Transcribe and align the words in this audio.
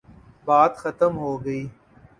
بات 0.45 0.73
ختم 0.81 1.11
ہو 1.17 1.31
گئی۔ 1.45 1.63